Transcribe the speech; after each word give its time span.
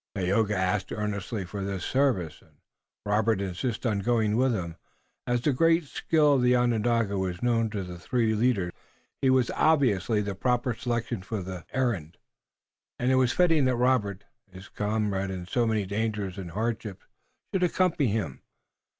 Tayoga 0.15 0.57
asked 0.57 0.91
earnestly 0.91 1.45
for 1.45 1.63
this 1.63 1.85
service, 1.85 2.41
and 2.41 2.55
Robert 3.05 3.39
insisted 3.39 3.87
on 3.87 3.99
going 3.99 4.35
with 4.35 4.51
him. 4.51 4.77
As 5.27 5.41
the 5.41 5.53
great 5.53 5.83
skill 5.83 6.33
of 6.33 6.41
the 6.41 6.55
Onondaga 6.55 7.19
was 7.19 7.43
known 7.43 7.69
to 7.69 7.83
the 7.83 7.99
three 7.99 8.33
leaders, 8.33 8.73
he 9.21 9.29
was 9.29 9.51
obviously 9.51 10.19
the 10.19 10.33
proper 10.33 10.73
selection 10.73 11.21
for 11.21 11.43
the 11.43 11.65
errand, 11.71 12.17
and 12.97 13.11
it 13.11 13.15
was 13.17 13.31
fitting 13.31 13.65
that 13.65 13.75
Robert, 13.75 14.23
his 14.51 14.69
comrade 14.69 15.29
in 15.29 15.45
so 15.45 15.67
many 15.67 15.85
dangers 15.85 16.39
and 16.39 16.49
hardships, 16.49 17.05
should 17.53 17.61
accompany 17.61 18.07
him. 18.09 18.41